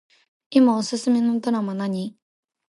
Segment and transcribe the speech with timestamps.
[0.49, 2.17] いまおすすめのドラマ何